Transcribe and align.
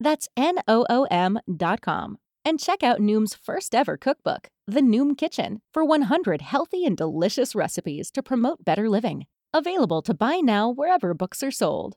That's 0.00 0.28
N-O-O-M 0.36 1.38
dot 1.56 1.82
com. 1.82 2.18
And 2.44 2.58
check 2.58 2.82
out 2.82 3.00
Noom's 3.00 3.34
first 3.34 3.74
ever 3.74 3.98
cookbook, 3.98 4.48
The 4.66 4.80
Noom 4.80 5.16
Kitchen, 5.16 5.60
for 5.72 5.84
100 5.84 6.40
healthy 6.40 6.86
and 6.86 6.96
delicious 6.96 7.54
recipes 7.54 8.10
to 8.12 8.22
promote 8.22 8.64
better 8.64 8.88
living. 8.88 9.26
Available 9.52 10.00
to 10.02 10.14
buy 10.14 10.36
now 10.36 10.70
wherever 10.70 11.12
books 11.12 11.42
are 11.42 11.50
sold. 11.50 11.96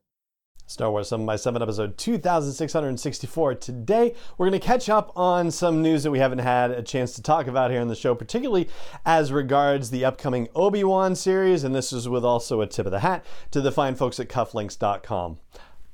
Star 0.66 0.92
Wars 0.92 1.10
7 1.10 1.26
by 1.26 1.36
7 1.36 1.62
episode 1.62 1.98
2664. 1.98 3.56
Today, 3.56 4.16
we're 4.38 4.50
going 4.50 4.60
to 4.60 4.66
catch 4.66 4.90
up 4.90 5.12
on 5.16 5.52
some 5.52 5.82
news 5.82 6.04
that 6.04 6.12
we 6.12 6.20
haven't 6.20 6.40
had 6.40 6.72
a 6.72 6.82
chance 6.82 7.14
to 7.14 7.22
talk 7.22 7.48
about 7.48 7.70
here 7.72 7.82
on 7.82 7.90
the 7.90 7.96
show, 7.96 8.16
particularly 8.16 8.70
as 9.06 9.32
regards 9.32 9.90
the 9.90 10.06
upcoming 10.06 10.48
Obi 10.56 10.84
Wan 10.84 11.16
series. 11.16 11.64
And 11.64 11.76
this 11.76 11.94
is 11.94 12.10
with 12.10 12.26
also 12.26 12.62
a 12.62 12.68
tip 12.68 12.86
of 12.86 12.92
the 12.92 13.02
hat 13.02 13.26
to 13.52 13.62
the 13.62 13.72
fine 13.72 13.96
folks 13.96 14.20
at 14.20 14.30
cufflinks.com. 14.30 15.40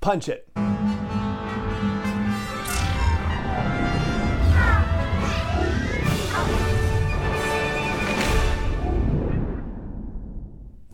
Punch 0.02 0.30
it. 0.30 0.47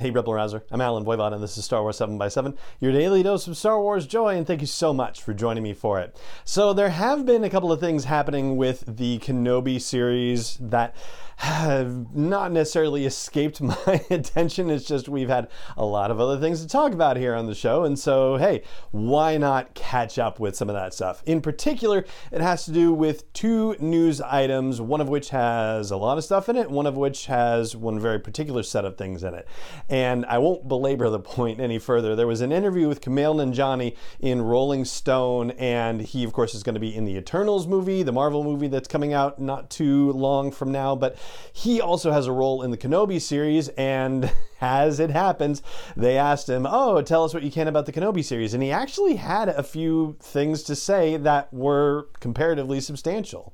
Hey, 0.05 0.11
Rebel 0.11 0.35
Rouser. 0.35 0.63
I'm 0.69 0.81
Allen 0.81 1.03
Voivod, 1.03 1.33
and 1.33 1.41
this 1.41 1.57
is 1.57 1.65
Star 1.65 1.81
Wars 1.81 1.97
7 1.97 2.15
by 2.19 2.27
7 2.27 2.55
your 2.79 2.91
daily 2.91 3.23
dose 3.23 3.47
of 3.47 3.57
Star 3.57 3.81
Wars 3.81 4.05
joy, 4.05 4.37
and 4.37 4.45
thank 4.45 4.61
you 4.61 4.67
so 4.67 4.93
much 4.93 5.23
for 5.23 5.33
joining 5.33 5.63
me 5.63 5.73
for 5.73 5.99
it. 5.99 6.15
So, 6.43 6.73
there 6.73 6.89
have 6.89 7.25
been 7.25 7.43
a 7.43 7.49
couple 7.49 7.71
of 7.71 7.79
things 7.79 8.05
happening 8.05 8.55
with 8.55 8.83
the 8.85 9.17
Kenobi 9.17 9.81
series 9.81 10.59
that 10.61 10.95
not 11.43 12.51
necessarily 12.51 13.05
escaped 13.05 13.61
my 13.61 14.05
attention. 14.09 14.69
It's 14.69 14.85
just 14.85 15.09
we've 15.09 15.29
had 15.29 15.49
a 15.77 15.85
lot 15.85 16.11
of 16.11 16.19
other 16.19 16.39
things 16.39 16.61
to 16.61 16.67
talk 16.67 16.93
about 16.93 17.17
here 17.17 17.35
on 17.35 17.45
the 17.45 17.55
show. 17.55 17.83
And 17.83 17.97
so, 17.97 18.37
hey, 18.37 18.63
why 18.91 19.37
not 19.37 19.73
catch 19.73 20.17
up 20.17 20.39
with 20.39 20.55
some 20.55 20.69
of 20.69 20.75
that 20.75 20.93
stuff? 20.93 21.21
In 21.25 21.41
particular, 21.41 22.05
it 22.31 22.41
has 22.41 22.65
to 22.65 22.71
do 22.71 22.93
with 22.93 23.31
two 23.33 23.75
news 23.79 24.21
items, 24.21 24.79
one 24.79 25.01
of 25.01 25.09
which 25.09 25.29
has 25.29 25.91
a 25.91 25.97
lot 25.97 26.17
of 26.17 26.23
stuff 26.23 26.49
in 26.49 26.55
it, 26.55 26.71
one 26.71 26.85
of 26.85 26.95
which 26.95 27.25
has 27.25 27.75
one 27.75 27.99
very 27.99 28.19
particular 28.19 28.63
set 28.63 28.85
of 28.85 28.97
things 28.97 29.23
in 29.23 29.33
it. 29.33 29.47
And 29.89 30.25
I 30.25 30.37
won't 30.37 30.67
belabor 30.67 31.09
the 31.09 31.19
point 31.35 31.59
any 31.59 31.79
further. 31.79 32.15
There 32.15 32.27
was 32.27 32.41
an 32.41 32.51
interview 32.51 32.87
with 32.87 33.01
Kumail 33.01 33.35
Nanjiani 33.35 33.95
in 34.19 34.41
Rolling 34.41 34.85
Stone, 34.85 35.51
and 35.51 36.01
he, 36.01 36.23
of 36.23 36.33
course, 36.33 36.55
is 36.55 36.63
going 36.63 36.75
to 36.75 36.79
be 36.79 36.95
in 36.95 37.05
the 37.05 37.17
Eternals 37.17 37.67
movie, 37.67 38.03
the 38.03 38.11
Marvel 38.11 38.43
movie 38.43 38.67
that's 38.67 38.87
coming 38.87 39.13
out 39.13 39.39
not 39.39 39.69
too 39.69 40.11
long 40.13 40.51
from 40.51 40.71
now. 40.71 40.95
But 40.95 41.17
he 41.51 41.79
also 41.79 42.11
has 42.11 42.27
a 42.27 42.31
role 42.31 42.61
in 42.61 42.71
the 42.71 42.77
Kenobi 42.77 43.21
series, 43.21 43.69
and 43.69 44.31
as 44.61 44.99
it 44.99 45.09
happens, 45.09 45.61
they 45.95 46.17
asked 46.17 46.49
him, 46.49 46.65
Oh, 46.69 47.01
tell 47.01 47.23
us 47.23 47.33
what 47.33 47.43
you 47.43 47.51
can 47.51 47.67
about 47.67 47.85
the 47.85 47.93
Kenobi 47.93 48.23
series. 48.23 48.53
And 48.53 48.61
he 48.61 48.71
actually 48.71 49.15
had 49.15 49.49
a 49.49 49.63
few 49.63 50.17
things 50.19 50.63
to 50.63 50.75
say 50.75 51.17
that 51.17 51.53
were 51.53 52.09
comparatively 52.19 52.81
substantial. 52.81 53.53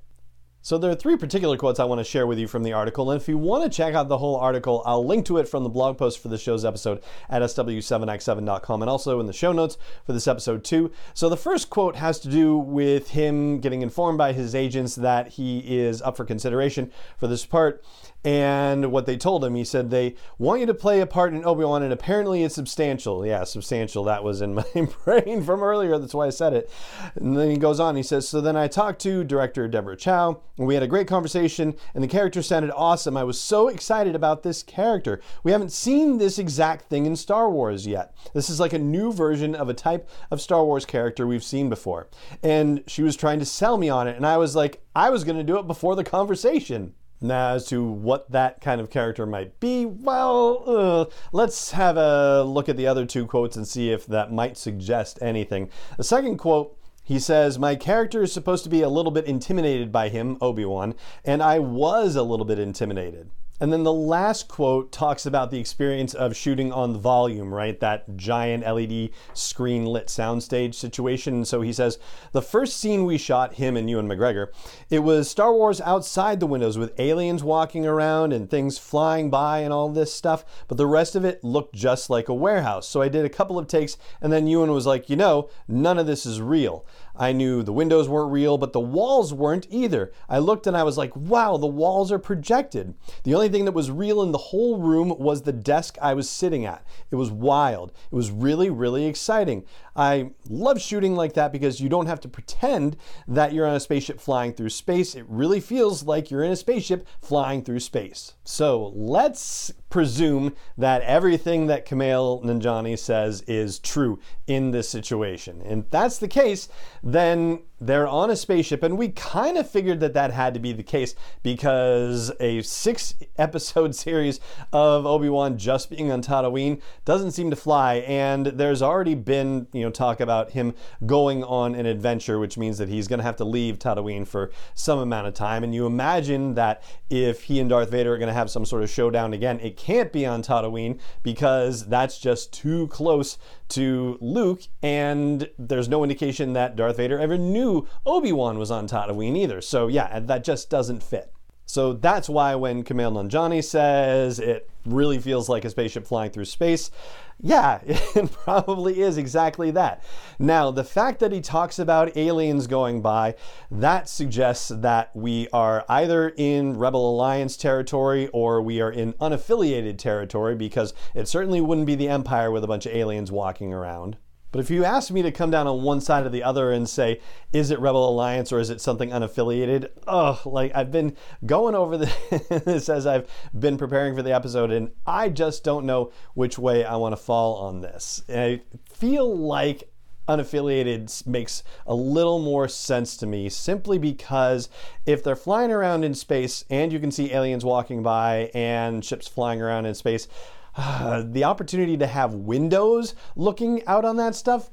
So 0.63 0.77
there 0.77 0.91
are 0.91 0.95
three 0.95 1.17
particular 1.17 1.57
quotes 1.57 1.79
I 1.79 1.85
want 1.85 1.99
to 2.01 2.03
share 2.03 2.27
with 2.27 2.38
you 2.38 2.47
from 2.47 2.61
the 2.61 2.73
article, 2.73 3.09
and 3.09 3.19
if 3.19 3.27
you 3.27 3.35
want 3.35 3.63
to 3.63 3.75
check 3.75 3.95
out 3.95 4.09
the 4.09 4.19
whole 4.19 4.35
article, 4.35 4.83
I'll 4.85 5.03
link 5.03 5.25
to 5.25 5.38
it 5.38 5.47
from 5.47 5.63
the 5.63 5.69
blog 5.69 5.97
post 5.97 6.19
for 6.19 6.27
the 6.27 6.38
show's 6.38 6.63
episode 6.63 7.01
at 7.31 7.41
sw7x7.com 7.41 8.83
and 8.83 8.89
also 8.89 9.19
in 9.19 9.25
the 9.25 9.33
show 9.33 9.51
notes 9.51 9.79
for 10.05 10.13
this 10.13 10.27
episode 10.27 10.63
too. 10.63 10.91
So 11.16 11.29
the 11.29 11.38
first 11.38 11.72
quote 11.72 11.95
has 11.95 12.19
to 12.19 12.29
do 12.29 12.59
with 12.59 13.09
him 13.09 13.59
getting 13.59 13.81
informed 13.81 14.19
by 14.19 14.33
his 14.33 14.53
agents 14.53 14.94
that 14.95 15.29
he 15.29 15.79
is 15.79 15.99
up 16.03 16.16
for 16.16 16.25
consideration 16.25 16.91
for 17.17 17.25
this 17.25 17.43
part, 17.43 17.83
and 18.23 18.91
what 18.91 19.07
they 19.07 19.17
told 19.17 19.43
him, 19.43 19.55
he 19.55 19.63
said 19.63 19.89
they 19.89 20.16
want 20.38 20.59
you 20.59 20.67
to 20.67 20.75
play 20.75 21.01
a 21.01 21.07
part 21.07 21.33
in 21.33 21.43
Obi-Wan, 21.43 21.81
and 21.81 21.91
apparently 21.91 22.43
it's 22.43 22.53
substantial. 22.53 23.25
Yeah, 23.25 23.43
substantial. 23.45 24.03
That 24.03 24.23
was 24.23 24.41
in 24.41 24.53
my 24.75 24.88
brain 25.03 25.43
from 25.43 25.63
earlier. 25.63 25.97
That's 25.97 26.13
why 26.13 26.28
I 26.28 26.29
said 26.29 26.53
it. 26.53 26.69
And 27.16 27.35
then 27.35 27.49
he 27.49 27.57
goes 27.57 27.79
on. 27.79 27.95
He 27.95 28.03
says, 28.03 28.29
so 28.29 28.39
then 28.39 28.55
I 28.55 28.67
talked 28.67 29.01
to 29.01 29.23
director 29.23 29.67
Deborah 29.67 29.97
Chow, 29.97 30.41
we 30.57 30.73
had 30.73 30.84
a 30.84 30.88
great 30.88 31.07
conversation, 31.07 31.75
and 31.94 32.03
the 32.03 32.07
character 32.07 32.41
sounded 32.41 32.72
awesome. 32.75 33.17
I 33.17 33.23
was 33.23 33.39
so 33.39 33.67
excited 33.67 34.16
about 34.16 34.44
this 34.44 34.63
character. 34.63 35.22
We 35.44 35.51
haven't 35.51 35.72
seen 35.72 36.17
this 36.17 36.38
exact 36.38 36.89
thing 36.89 37.06
in 37.06 37.16
Star 37.16 37.50
Wars 37.50 37.88
yet. 37.88 38.16
This 38.34 38.50
is 38.50 38.59
like 38.59 38.73
a 38.73 38.79
new 38.79 39.11
version 39.13 39.56
of 39.56 39.69
a 39.69 39.73
type 39.73 40.09
of 40.29 40.41
Star 40.41 40.63
Wars 40.63 40.85
character 40.85 41.25
we've 41.25 41.44
seen 41.44 41.69
before. 41.69 42.09
And 42.44 42.84
she 42.88 43.01
was 43.01 43.16
trying 43.16 43.40
to 43.40 43.45
sell 43.45 43.78
me 43.78 43.90
on 43.90 44.07
it, 44.07 44.16
and 44.16 44.25
I 44.25 44.38
was 44.38 44.56
like, 44.56 44.84
I 44.95 45.09
was 45.09 45.23
going 45.23 45.38
to 45.38 45.44
do 45.44 45.57
it 45.57 45.67
before 45.67 45.95
the 45.95 46.03
conversation. 46.03 46.94
Now, 47.23 47.53
as 47.53 47.67
to 47.67 47.84
what 47.84 48.31
that 48.31 48.61
kind 48.61 48.81
of 48.81 48.90
character 48.90 49.28
might 49.28 49.59
be, 49.59 49.85
well, 49.85 50.63
uh, 50.66 51.06
let's 51.31 51.69
have 51.72 51.95
a 51.95 52.44
look 52.44 52.67
at 52.67 52.78
the 52.78 52.88
other 52.88 53.06
two 53.06 53.28
quotes 53.28 53.56
and 53.56 53.67
see 53.67 53.91
if 53.91 54.07
that 54.07 54.31
might 54.31 54.57
suggest 54.57 55.19
anything. 55.22 55.69
The 55.97 56.03
second 56.03 56.38
quote 56.38 56.79
he 57.03 57.19
says, 57.19 57.57
My 57.57 57.75
character 57.75 58.22
is 58.23 58.31
supposed 58.31 58.63
to 58.63 58.69
be 58.69 58.81
a 58.81 58.89
little 58.89 59.12
bit 59.12 59.25
intimidated 59.25 59.91
by 59.91 60.09
him, 60.09 60.38
Obi 60.41 60.66
Wan, 60.66 60.95
and 61.25 61.41
I 61.41 61.59
was 61.59 62.16
a 62.16 62.23
little 62.23 62.45
bit 62.45 62.59
intimidated. 62.59 63.29
And 63.61 63.72
then 63.72 63.83
the 63.83 63.94
last 63.94 64.47
quote 64.47 64.91
talks 64.91 65.25
about 65.25 65.51
the 65.51 65.59
experience 65.59 66.16
of 66.16 66.35
shooting 66.35 66.73
on 66.73 66.94
the 66.94 66.99
volume, 66.99 67.53
right? 67.53 67.79
That 67.79 68.17
giant 68.17 68.66
LED 68.66 69.11
screen 69.35 69.85
lit 69.85 70.07
soundstage 70.07 70.73
situation. 70.73 71.35
And 71.35 71.47
so 71.47 71.61
he 71.61 71.72
says, 71.72 71.99
the 72.31 72.41
first 72.41 72.77
scene 72.77 73.05
we 73.05 73.19
shot, 73.19 73.53
him 73.53 73.77
and 73.77 73.88
Ewan 73.88 74.07
McGregor, 74.07 74.47
it 74.89 74.99
was 74.99 75.29
Star 75.29 75.53
Wars 75.53 75.79
outside 75.81 76.39
the 76.39 76.47
windows 76.47 76.79
with 76.79 76.99
aliens 76.99 77.44
walking 77.44 77.85
around 77.85 78.33
and 78.33 78.49
things 78.49 78.79
flying 78.79 79.29
by 79.29 79.59
and 79.59 79.72
all 79.72 79.89
this 79.89 80.11
stuff. 80.11 80.43
But 80.67 80.78
the 80.78 80.88
rest 80.88 81.16
of 81.16 81.23
it 81.23 81.43
looked 81.43 81.75
just 81.75 82.09
like 82.09 82.29
a 82.29 82.33
warehouse. 82.33 82.88
So 82.88 83.03
I 83.03 83.09
did 83.09 83.25
a 83.25 83.29
couple 83.29 83.59
of 83.59 83.67
takes, 83.67 83.95
and 84.22 84.33
then 84.33 84.47
Ewan 84.47 84.72
was 84.72 84.88
like, 84.88 85.07
you 85.07 85.16
know, 85.16 85.49
none 85.67 85.99
of 85.99 86.07
this 86.07 86.25
is 86.25 86.41
real. 86.41 86.83
I 87.16 87.31
knew 87.31 87.63
the 87.63 87.73
windows 87.73 88.07
weren't 88.07 88.31
real, 88.31 88.57
but 88.57 88.73
the 88.73 88.79
walls 88.79 89.33
weren't 89.33 89.67
either. 89.69 90.11
I 90.29 90.39
looked 90.39 90.67
and 90.67 90.77
I 90.77 90.83
was 90.83 90.97
like, 90.97 91.16
wow, 91.16 91.57
the 91.57 91.67
walls 91.67 92.11
are 92.11 92.19
projected. 92.19 92.94
The 93.23 93.35
only 93.35 93.49
thing 93.49 93.66
that 93.66 93.73
was 93.73 93.91
real 93.91 94.22
in 94.22 94.31
the 94.31 94.38
whole 94.38 94.79
room 94.79 95.09
was 95.17 95.41
the 95.41 95.51
desk 95.51 95.97
I 96.01 96.13
was 96.13 96.29
sitting 96.29 96.66
at. 96.66 96.85
It 97.09 97.16
was 97.16 97.31
wild. 97.31 97.91
It 98.11 98.16
was 98.16 98.31
really, 98.31 98.69
really 98.69 99.05
exciting. 99.05 99.66
I 99.95 100.31
love 100.49 100.81
shooting 100.81 101.16
like 101.16 101.33
that 101.33 101.51
because 101.51 101.81
you 101.81 101.89
don't 101.89 102.07
have 102.07 102.22
to 102.22 102.29
pretend 102.29 102.97
that 103.28 103.53
you're 103.53 103.67
on 103.67 103.75
a 103.75 103.79
spaceship 103.79 104.22
flying 104.22 104.53
through 104.53 104.69
space. 104.69 105.16
It 105.16 105.25
really 105.28 105.59
feels 105.59 106.03
like 106.03 106.31
you're 106.31 106.43
in 106.43 106.52
a 106.52 106.55
spaceship 106.55 107.08
flying 107.22 107.63
through 107.63 107.81
space. 107.81 108.34
So 108.43 108.91
let's 108.96 109.72
presume 109.91 110.55
that 110.78 111.03
everything 111.03 111.67
that 111.67 111.85
Kumail 111.85 112.43
Nanjiani 112.43 112.97
says 112.97 113.41
is 113.41 113.78
true 113.78 114.20
in 114.47 114.72
this 114.72 114.90
situation. 114.90 115.61
And 115.61 115.84
if 115.84 115.90
that's 115.91 116.17
the 116.17 116.28
case, 116.28 116.67
then 117.03 117.59
they're 117.81 118.07
on 118.07 118.29
a 118.29 118.35
spaceship, 118.35 118.83
and 118.83 118.95
we 118.97 119.09
kind 119.09 119.57
of 119.57 119.67
figured 119.67 119.99
that 120.01 120.13
that 120.13 120.31
had 120.31 120.53
to 120.53 120.59
be 120.59 120.72
the 120.72 120.83
case 120.83 121.16
because 121.41 122.31
a 122.39 122.61
six 122.61 123.16
episode 123.37 123.95
series 124.05 124.39
of 124.72 125.07
Obi 125.07 125.29
Wan 125.29 125.57
just 125.57 125.89
being 125.89 126.11
on 126.11 126.22
Tatooine 126.22 126.79
doesn't 127.05 127.31
seem 127.31 127.49
to 127.49 127.55
fly, 127.55 127.95
and 127.95 128.45
there's 128.45 128.83
already 128.83 129.16
been 129.16 129.67
you 129.73 129.81
know 129.81 129.89
talk 129.89 130.19
about 130.19 130.51
him 130.51 130.75
going 131.07 131.43
on 131.43 131.73
an 131.73 131.87
adventure, 131.87 132.37
which 132.37 132.55
means 132.57 132.78
that 132.78 132.87
he's 132.87 133.07
going 133.07 133.17
to 133.17 133.23
have 133.23 133.37
to 133.37 133.45
leave 133.45 133.79
Tatooine 133.79 134.27
for 134.27 134.51
some 134.75 134.99
amount 134.99 135.25
of 135.25 135.34
time. 135.34 135.63
And 135.63 135.73
you 135.73 135.87
imagine 135.87 136.53
that 136.53 136.84
if 137.09 137.43
he 137.43 137.59
and 137.59 137.69
Darth 137.69 137.89
Vader 137.89 138.13
are 138.13 138.17
going 138.19 138.27
to 138.27 138.34
have 138.34 138.51
some 138.51 138.66
sort 138.66 138.84
of 138.84 138.91
showdown 138.91 139.34
again, 139.34 139.59
it 139.59 139.75
can't 139.75 140.13
be 140.13 140.25
on 140.25 140.43
Tatooine 140.43 140.99
because 141.23 141.87
that's 141.87 142.19
just 142.19 142.53
too 142.53 142.87
close 142.89 143.39
to 143.72 144.18
Luke, 144.22 144.62
and 144.82 145.50
there's 145.58 145.90
no 145.90 146.03
indication 146.03 146.53
that 146.53 146.76
Darth 146.76 146.97
Vader 146.97 147.20
ever 147.20 147.38
knew 147.38 147.88
Obi 148.06 148.32
Wan 148.32 148.58
was 148.58 148.72
on 148.72 148.88
Tatooine 148.88 149.38
either. 149.38 149.62
So, 149.62 149.88
yeah, 149.88 150.20
that 150.20 150.44
just 150.44 150.70
doesn't 150.70 151.03
fit. 151.03 151.34
So 151.72 151.94
that's 151.94 152.28
why 152.28 152.56
when 152.56 152.84
Kumail 152.84 153.14
Nanjiani 153.14 153.64
says 153.64 154.40
it 154.40 154.70
really 154.85 155.20
feels 155.20 155.47
like 155.47 155.64
a 155.64 155.70
spaceship 155.70 156.06
flying 156.06 156.29
through 156.29 156.44
space, 156.44 156.91
yeah, 157.40 157.79
it 157.85 158.29
probably 158.29 159.00
is 159.00 159.18
exactly 159.18 159.72
that. 159.72 160.03
Now, 160.38 160.72
the 160.72 160.84
fact 160.84 161.22
that 161.22 161.32
he 161.32 161.40
talks 161.40 161.79
about 161.79 162.18
aliens 162.18 162.68
going 162.68 163.02
by, 163.02 163.35
that 163.72 164.09
suggests 164.09 164.68
that 164.68 165.16
we 165.16 165.47
are 165.53 165.85
either 165.88 166.34
in 166.35 166.78
Rebel 166.78 167.09
Alliance 167.09 167.56
territory 167.56 168.28
or 168.34 168.62
we 168.62 168.82
are 168.82 168.91
in 168.91 169.14
unaffiliated 169.14 169.97
territory 169.97 170.56
because 170.56 170.94
it 171.16 171.29
certainly 171.29 171.62
wouldn't 171.62 171.88
be 171.88 171.96
the 171.96 172.09
Empire 172.09 172.52
with 172.52 172.66
a 172.66 172.68
bunch 172.68 172.85
of 172.85 172.94
aliens 172.94 173.32
walking 173.32 173.73
around. 173.73 174.18
But 174.51 174.59
if 174.59 174.69
you 174.69 174.83
ask 174.83 175.11
me 175.11 175.21
to 175.21 175.31
come 175.31 175.49
down 175.49 175.67
on 175.67 175.83
one 175.83 176.01
side 176.01 176.25
or 176.25 176.29
the 176.29 176.43
other 176.43 176.71
and 176.71 176.87
say, 176.89 177.21
is 177.53 177.71
it 177.71 177.79
Rebel 177.79 178.09
Alliance 178.09 178.51
or 178.51 178.59
is 178.59 178.69
it 178.69 178.81
something 178.81 179.09
unaffiliated? 179.09 179.89
Oh, 180.07 180.41
like 180.45 180.71
I've 180.75 180.91
been 180.91 181.15
going 181.45 181.75
over 181.75 181.97
this 181.97 182.89
as 182.89 183.07
I've 183.07 183.29
been 183.57 183.77
preparing 183.77 184.15
for 184.15 184.21
the 184.21 184.33
episode, 184.33 184.71
and 184.71 184.91
I 185.05 185.29
just 185.29 185.63
don't 185.63 185.85
know 185.85 186.11
which 186.33 186.59
way 186.59 186.83
I 186.83 186.97
want 186.97 187.13
to 187.13 187.17
fall 187.17 187.55
on 187.55 187.81
this. 187.81 188.23
I 188.29 188.61
feel 188.93 189.35
like 189.37 189.91
unaffiliated 190.27 191.25
makes 191.27 191.63
a 191.85 191.95
little 191.95 192.39
more 192.39 192.67
sense 192.67 193.17
to 193.17 193.25
me 193.25 193.49
simply 193.49 193.97
because 193.97 194.69
if 195.05 195.23
they're 195.23 195.35
flying 195.35 195.71
around 195.71 196.03
in 196.03 196.13
space 196.13 196.63
and 196.69 196.93
you 196.93 196.99
can 196.99 197.11
see 197.11 197.33
aliens 197.33 197.65
walking 197.65 198.03
by 198.03 198.51
and 198.53 199.03
ships 199.03 199.27
flying 199.27 199.61
around 199.61 199.85
in 199.85 199.95
space, 199.95 200.27
the 200.78 201.44
opportunity 201.44 201.97
to 201.97 202.08
have 202.08 202.34
windows 202.34 203.16
looking 203.35 203.85
out 203.88 204.06
on 204.06 204.18
that 204.18 204.35
stuff 204.35 204.70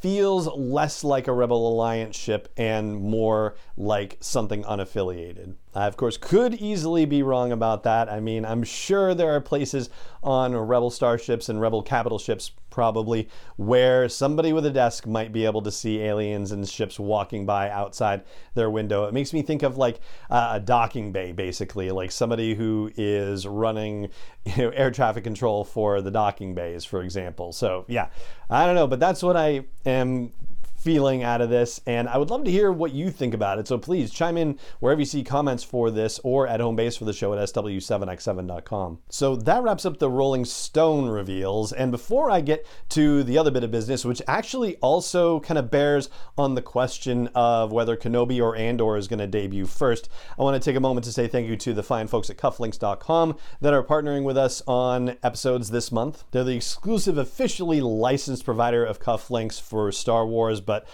feels 0.00 0.46
less 0.56 1.04
like 1.04 1.28
a 1.28 1.32
Rebel 1.32 1.68
Alliance 1.68 2.16
ship 2.16 2.48
and 2.56 3.00
more 3.00 3.54
like 3.76 4.16
something 4.20 4.64
unaffiliated. 4.64 5.54
I, 5.74 5.86
of 5.86 5.96
course, 5.96 6.16
could 6.16 6.54
easily 6.54 7.04
be 7.04 7.22
wrong 7.22 7.52
about 7.52 7.82
that. 7.82 8.10
I 8.10 8.18
mean, 8.18 8.44
I'm 8.44 8.62
sure 8.62 9.14
there 9.14 9.34
are 9.34 9.40
places 9.40 9.90
on 10.22 10.56
Rebel 10.56 10.90
starships 10.90 11.48
and 11.48 11.60
Rebel 11.60 11.82
capital 11.82 12.18
ships, 12.18 12.52
probably, 12.70 13.28
where 13.56 14.08
somebody 14.08 14.52
with 14.52 14.64
a 14.64 14.70
desk 14.70 15.06
might 15.06 15.32
be 15.32 15.44
able 15.44 15.62
to 15.62 15.70
see 15.70 16.00
aliens 16.00 16.52
and 16.52 16.68
ships 16.68 16.98
walking 16.98 17.44
by 17.44 17.68
outside 17.70 18.22
their 18.54 18.70
window. 18.70 19.04
It 19.04 19.14
makes 19.14 19.32
me 19.32 19.42
think 19.42 19.62
of 19.62 19.76
like 19.76 20.00
uh, 20.30 20.52
a 20.54 20.60
docking 20.60 21.12
bay, 21.12 21.32
basically, 21.32 21.90
like 21.90 22.12
somebody 22.12 22.54
who 22.54 22.90
is 22.96 23.46
running 23.46 24.08
you 24.44 24.56
know, 24.56 24.70
air 24.70 24.90
traffic 24.90 25.24
control 25.24 25.64
for 25.64 26.00
the 26.00 26.10
docking 26.10 26.54
bays, 26.54 26.84
for 26.84 27.02
example. 27.02 27.52
So, 27.52 27.84
yeah, 27.88 28.08
I 28.48 28.66
don't 28.66 28.74
know, 28.74 28.86
but 28.86 29.00
that's 29.00 29.22
what 29.22 29.36
I 29.36 29.64
am 29.84 30.32
feeling 30.80 31.22
out 31.22 31.42
of 31.42 31.50
this, 31.50 31.80
and 31.86 32.08
I 32.08 32.16
would 32.16 32.30
love 32.30 32.44
to 32.44 32.50
hear 32.50 32.72
what 32.72 32.92
you 32.92 33.10
think 33.10 33.34
about 33.34 33.58
it. 33.58 33.68
So 33.68 33.76
please 33.76 34.10
chime 34.10 34.38
in 34.38 34.58
wherever 34.78 35.00
you 35.00 35.04
see 35.04 35.22
comments 35.22 35.62
for 35.62 35.90
this 35.90 36.18
or 36.24 36.48
at 36.48 36.60
home 36.60 36.74
base 36.74 36.96
for 36.96 37.04
the 37.04 37.12
show 37.12 37.34
at 37.34 37.38
sw7x7.com. 37.38 38.98
So 39.10 39.36
that 39.36 39.62
wraps 39.62 39.84
up 39.84 39.98
the 39.98 40.08
Rolling 40.08 40.46
Stone 40.46 41.08
reveals. 41.08 41.72
And 41.72 41.90
before 41.90 42.30
I 42.30 42.40
get 42.40 42.66
to 42.90 43.22
the 43.22 43.36
other 43.36 43.50
bit 43.50 43.62
of 43.62 43.70
business, 43.70 44.04
which 44.04 44.22
actually 44.26 44.76
also 44.76 45.40
kind 45.40 45.58
of 45.58 45.70
bears 45.70 46.08
on 46.38 46.54
the 46.54 46.62
question 46.62 47.28
of 47.34 47.72
whether 47.72 47.96
Kenobi 47.96 48.40
or 48.40 48.56
Andor 48.56 48.96
is 48.96 49.06
going 49.06 49.18
to 49.18 49.26
debut 49.26 49.66
first, 49.66 50.08
I 50.38 50.42
want 50.42 50.60
to 50.60 50.66
take 50.70 50.76
a 50.76 50.80
moment 50.80 51.04
to 51.04 51.12
say 51.12 51.28
thank 51.28 51.46
you 51.46 51.56
to 51.56 51.74
the 51.74 51.82
fine 51.82 52.08
folks 52.08 52.30
at 52.30 52.38
cufflinks.com 52.38 53.36
that 53.60 53.74
are 53.74 53.82
partnering 53.82 54.24
with 54.24 54.38
us 54.38 54.62
on 54.66 55.16
episodes 55.22 55.70
this 55.70 55.92
month. 55.92 56.24
They're 56.30 56.44
the 56.44 56.56
exclusive 56.56 57.18
officially 57.18 57.82
licensed 57.82 58.44
provider 58.44 58.84
of 58.84 59.00
cufflinks 59.00 59.60
for 59.60 59.92
Star 59.92 60.26
Wars 60.26 60.62
but 60.70 60.86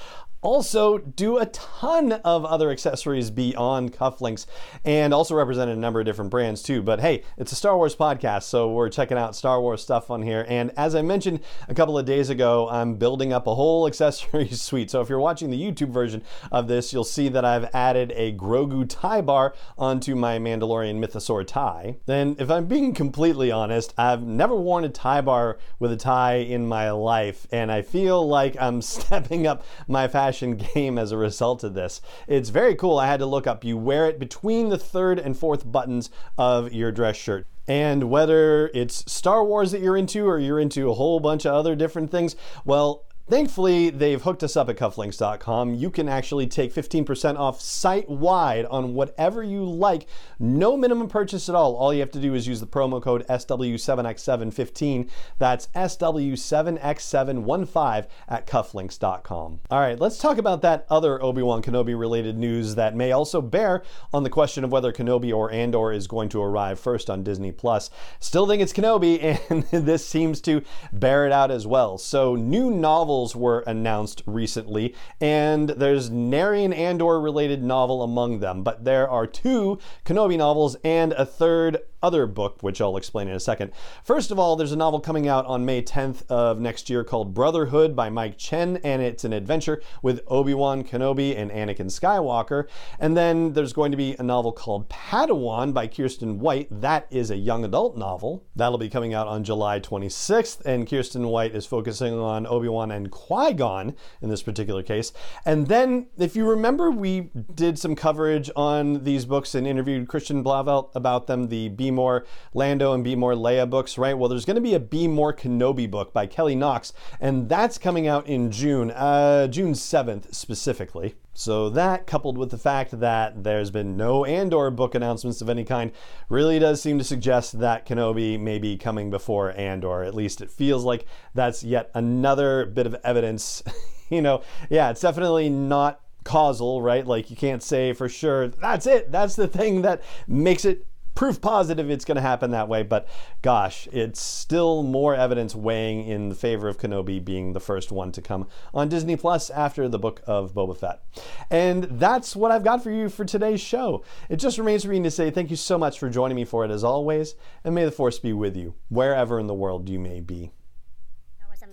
also 0.42 0.98
do 0.98 1.38
a 1.38 1.46
ton 1.46 2.12
of 2.12 2.44
other 2.44 2.70
accessories 2.70 3.30
beyond 3.30 3.92
cufflinks 3.92 4.46
and 4.84 5.12
also 5.12 5.34
represent 5.34 5.70
a 5.70 5.76
number 5.76 6.00
of 6.00 6.06
different 6.06 6.30
brands 6.30 6.62
too. 6.62 6.82
But 6.82 7.00
hey, 7.00 7.24
it's 7.36 7.52
a 7.52 7.54
Star 7.56 7.76
Wars 7.76 7.96
podcast, 7.96 8.44
so 8.44 8.70
we're 8.70 8.88
checking 8.88 9.18
out 9.18 9.34
Star 9.34 9.60
Wars 9.60 9.82
stuff 9.82 10.10
on 10.10 10.22
here. 10.22 10.44
And 10.48 10.72
as 10.76 10.94
I 10.94 11.02
mentioned 11.02 11.40
a 11.68 11.74
couple 11.74 11.98
of 11.98 12.04
days 12.04 12.30
ago, 12.30 12.68
I'm 12.68 12.94
building 12.94 13.32
up 13.32 13.46
a 13.46 13.54
whole 13.54 13.86
accessory 13.88 14.48
suite. 14.48 14.90
So 14.90 15.00
if 15.00 15.08
you're 15.08 15.18
watching 15.18 15.50
the 15.50 15.60
YouTube 15.60 15.90
version 15.90 16.22
of 16.52 16.68
this, 16.68 16.92
you'll 16.92 17.04
see 17.04 17.28
that 17.30 17.44
I've 17.44 17.68
added 17.74 18.12
a 18.14 18.32
Grogu 18.32 18.86
tie 18.88 19.22
bar 19.22 19.54
onto 19.78 20.14
my 20.14 20.38
Mandalorian 20.38 21.04
Mythosaur 21.04 21.46
tie. 21.46 21.96
Then, 22.06 22.36
if 22.38 22.50
I'm 22.50 22.66
being 22.66 22.92
completely 22.92 23.50
honest, 23.50 23.94
I've 23.96 24.22
never 24.22 24.54
worn 24.54 24.84
a 24.84 24.88
tie 24.88 25.20
bar 25.20 25.58
with 25.78 25.92
a 25.92 25.96
tie 25.96 26.36
in 26.36 26.66
my 26.66 26.90
life, 26.90 27.46
and 27.50 27.72
I 27.72 27.82
feel 27.82 28.26
like 28.26 28.56
I'm 28.60 28.82
stepping 28.96 29.46
up 29.46 29.64
my 29.88 30.08
fashion 30.08 30.25
fashion 30.26 30.56
game 30.74 30.98
as 30.98 31.12
a 31.12 31.16
result 31.16 31.62
of 31.62 31.74
this. 31.74 32.00
It's 32.26 32.48
very 32.48 32.74
cool. 32.74 32.98
I 32.98 33.06
had 33.06 33.20
to 33.20 33.26
look 33.26 33.46
up. 33.46 33.64
You 33.64 33.76
wear 33.76 34.06
it 34.06 34.18
between 34.18 34.70
the 34.70 34.78
third 34.78 35.18
and 35.18 35.38
fourth 35.38 35.70
buttons 35.70 36.10
of 36.36 36.72
your 36.72 36.90
dress 36.90 37.16
shirt. 37.16 37.46
And 37.68 38.10
whether 38.10 38.68
it's 38.74 39.10
Star 39.10 39.44
Wars 39.44 39.72
that 39.72 39.80
you're 39.80 39.96
into 39.96 40.26
or 40.26 40.38
you're 40.38 40.60
into 40.60 40.90
a 40.90 40.94
whole 40.94 41.20
bunch 41.20 41.44
of 41.46 41.54
other 41.54 41.74
different 41.76 42.10
things, 42.10 42.36
well, 42.64 43.04
Thankfully, 43.28 43.90
they've 43.90 44.22
hooked 44.22 44.44
us 44.44 44.56
up 44.56 44.68
at 44.68 44.76
cufflinks.com. 44.76 45.74
You 45.74 45.90
can 45.90 46.08
actually 46.08 46.46
take 46.46 46.72
15% 46.72 47.36
off 47.36 47.60
site 47.60 48.08
wide 48.08 48.66
on 48.66 48.94
whatever 48.94 49.42
you 49.42 49.64
like. 49.64 50.06
No 50.38 50.76
minimum 50.76 51.08
purchase 51.08 51.48
at 51.48 51.56
all. 51.56 51.74
All 51.74 51.92
you 51.92 51.98
have 51.98 52.12
to 52.12 52.20
do 52.20 52.34
is 52.34 52.46
use 52.46 52.60
the 52.60 52.68
promo 52.68 53.02
code 53.02 53.26
SW7X715. 53.26 55.10
That's 55.40 55.66
SW7X715 55.74 58.06
at 58.28 58.46
cufflinks.com. 58.46 59.60
All 59.72 59.80
right, 59.80 59.98
let's 59.98 60.18
talk 60.18 60.38
about 60.38 60.62
that 60.62 60.86
other 60.88 61.20
Obi 61.20 61.42
Wan 61.42 61.62
Kenobi 61.62 61.98
related 61.98 62.38
news 62.38 62.76
that 62.76 62.94
may 62.94 63.10
also 63.10 63.42
bear 63.42 63.82
on 64.14 64.22
the 64.22 64.30
question 64.30 64.62
of 64.62 64.70
whether 64.70 64.92
Kenobi 64.92 65.36
or 65.36 65.50
Andor 65.50 65.90
is 65.90 66.06
going 66.06 66.28
to 66.28 66.40
arrive 66.40 66.78
first 66.78 67.10
on 67.10 67.24
Disney 67.24 67.50
Plus. 67.50 67.90
Still 68.20 68.46
think 68.46 68.62
it's 68.62 68.72
Kenobi, 68.72 69.40
and 69.50 69.64
this 69.64 70.06
seems 70.06 70.40
to 70.42 70.62
bear 70.92 71.26
it 71.26 71.32
out 71.32 71.50
as 71.50 71.66
well. 71.66 71.98
So, 71.98 72.36
new 72.36 72.70
novels 72.70 73.15
novels 73.16 73.34
were 73.34 73.60
announced 73.60 74.22
recently, 74.26 74.94
and 75.22 75.70
there's 75.70 76.10
nary 76.10 76.64
an 76.64 76.74
Andor 76.74 77.18
related 77.18 77.62
novel 77.62 78.02
among 78.02 78.40
them, 78.40 78.62
but 78.62 78.84
there 78.84 79.08
are 79.08 79.26
two 79.26 79.78
Kenobi 80.04 80.36
novels 80.36 80.76
and 80.84 81.14
a 81.14 81.24
third 81.24 81.78
other 82.02 82.26
book, 82.26 82.62
which 82.62 82.80
I'll 82.80 82.96
explain 82.96 83.28
in 83.28 83.34
a 83.34 83.40
second. 83.40 83.72
First 84.04 84.30
of 84.30 84.38
all, 84.38 84.56
there's 84.56 84.72
a 84.72 84.76
novel 84.76 85.00
coming 85.00 85.28
out 85.28 85.46
on 85.46 85.64
May 85.64 85.82
10th 85.82 86.26
of 86.28 86.60
next 86.60 86.90
year 86.90 87.04
called 87.04 87.34
Brotherhood 87.34 87.96
by 87.96 88.10
Mike 88.10 88.38
Chen, 88.38 88.78
and 88.78 89.02
it's 89.02 89.24
an 89.24 89.32
adventure 89.32 89.82
with 90.02 90.20
Obi-Wan 90.28 90.84
Kenobi 90.84 91.36
and 91.36 91.50
Anakin 91.50 91.86
Skywalker. 91.86 92.66
And 92.98 93.16
then 93.16 93.52
there's 93.52 93.72
going 93.72 93.90
to 93.90 93.96
be 93.96 94.14
a 94.18 94.22
novel 94.22 94.52
called 94.52 94.88
Padawan 94.88 95.72
by 95.72 95.86
Kirsten 95.86 96.38
White. 96.38 96.68
That 96.70 97.06
is 97.10 97.30
a 97.30 97.36
young 97.36 97.64
adult 97.64 97.96
novel. 97.96 98.44
That'll 98.54 98.78
be 98.78 98.88
coming 98.88 99.14
out 99.14 99.26
on 99.26 99.44
July 99.44 99.80
26th, 99.80 100.64
and 100.64 100.88
Kirsten 100.88 101.28
White 101.28 101.54
is 101.54 101.66
focusing 101.66 102.18
on 102.18 102.46
Obi-Wan 102.46 102.90
and 102.90 103.10
Qui-Gon 103.10 103.94
in 104.20 104.28
this 104.28 104.42
particular 104.42 104.82
case. 104.82 105.12
And 105.44 105.66
then, 105.66 106.06
if 106.18 106.36
you 106.36 106.48
remember, 106.48 106.90
we 106.90 107.30
did 107.54 107.78
some 107.78 107.94
coverage 107.94 108.50
on 108.56 109.04
these 109.04 109.24
books 109.24 109.54
and 109.54 109.66
interviewed 109.66 110.08
Christian 110.08 110.44
Blauvelt 110.44 110.94
about 110.94 111.26
them, 111.26 111.48
the 111.48 111.68
More 111.90 112.26
Lando 112.54 112.92
and 112.92 113.04
Be 113.04 113.16
More 113.16 113.34
Leia 113.34 113.68
books, 113.68 113.98
right? 113.98 114.16
Well, 114.16 114.28
there's 114.28 114.44
going 114.44 114.56
to 114.56 114.60
be 114.60 114.74
a 114.74 114.80
Be 114.80 115.08
More 115.08 115.32
Kenobi 115.32 115.90
book 115.90 116.12
by 116.12 116.26
Kelly 116.26 116.54
Knox, 116.54 116.92
and 117.20 117.48
that's 117.48 117.78
coming 117.78 118.06
out 118.06 118.26
in 118.26 118.50
June, 118.50 118.90
uh, 118.90 119.46
June 119.48 119.72
7th 119.72 120.34
specifically. 120.34 121.14
So 121.38 121.68
that, 121.70 122.06
coupled 122.06 122.38
with 122.38 122.50
the 122.50 122.58
fact 122.58 122.98
that 123.00 123.44
there's 123.44 123.70
been 123.70 123.96
no 123.96 124.24
Andor 124.24 124.70
book 124.70 124.94
announcements 124.94 125.42
of 125.42 125.50
any 125.50 125.64
kind, 125.64 125.92
really 126.30 126.58
does 126.58 126.80
seem 126.80 126.96
to 126.96 127.04
suggest 127.04 127.58
that 127.60 127.84
Kenobi 127.86 128.40
may 128.40 128.58
be 128.58 128.78
coming 128.78 129.10
before 129.10 129.52
Andor. 129.54 130.02
At 130.02 130.14
least 130.14 130.40
it 130.40 130.50
feels 130.50 130.84
like 130.84 131.04
that's 131.34 131.62
yet 131.62 131.90
another 131.92 132.64
bit 132.64 132.86
of 132.86 132.96
evidence. 133.04 133.62
you 134.08 134.22
know, 134.22 134.42
yeah, 134.70 134.88
it's 134.90 135.02
definitely 135.02 135.50
not 135.50 136.00
causal, 136.24 136.82
right? 136.82 137.06
Like 137.06 137.30
you 137.30 137.36
can't 137.36 137.62
say 137.62 137.92
for 137.92 138.08
sure 138.08 138.48
that's 138.48 138.86
it. 138.86 139.12
That's 139.12 139.36
the 139.36 139.46
thing 139.46 139.82
that 139.82 140.02
makes 140.26 140.64
it 140.64 140.86
proof 141.16 141.40
positive 141.40 141.90
it's 141.90 142.04
going 142.04 142.16
to 142.16 142.22
happen 142.22 142.52
that 142.52 142.68
way, 142.68 142.84
but 142.84 143.08
gosh, 143.42 143.88
it's 143.90 144.20
still 144.20 144.84
more 144.84 145.14
evidence 145.14 145.56
weighing 145.56 146.06
in 146.06 146.28
the 146.28 146.34
favor 146.34 146.68
of 146.68 146.78
Kenobi 146.78 147.24
being 147.24 147.52
the 147.52 147.60
first 147.60 147.90
one 147.90 148.12
to 148.12 148.22
come 148.22 148.46
on 148.72 148.88
Disney 148.88 149.16
Plus 149.16 149.50
after 149.50 149.88
the 149.88 149.98
book 149.98 150.22
of 150.26 150.54
Boba 150.54 150.76
Fett. 150.76 151.02
And 151.50 151.84
that's 151.84 152.36
what 152.36 152.52
I've 152.52 152.64
got 152.64 152.82
for 152.82 152.90
you 152.90 153.08
for 153.08 153.24
today's 153.24 153.60
show. 153.60 154.04
It 154.28 154.36
just 154.36 154.58
remains 154.58 154.84
for 154.84 154.90
me 154.90 155.02
to 155.02 155.10
say 155.10 155.30
thank 155.30 155.50
you 155.50 155.56
so 155.56 155.78
much 155.78 155.98
for 155.98 156.08
joining 156.08 156.36
me 156.36 156.44
for 156.44 156.64
it 156.64 156.70
as 156.70 156.84
always, 156.84 157.34
and 157.64 157.74
may 157.74 157.84
the 157.84 157.90
Force 157.90 158.18
be 158.18 158.32
with 158.32 158.56
you, 158.56 158.74
wherever 158.88 159.40
in 159.40 159.46
the 159.46 159.54
world 159.54 159.88
you 159.88 159.98
may 159.98 160.20
be. 160.20 160.52